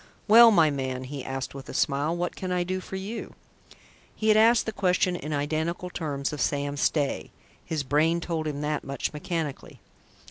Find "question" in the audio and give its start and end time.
4.71-5.15